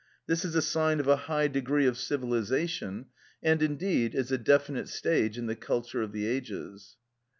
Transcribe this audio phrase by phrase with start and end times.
[0.25, 3.05] This is a sign of a high degree of civilisation,
[3.43, 6.97] and indeed, is a definite stage in the culture of the ages.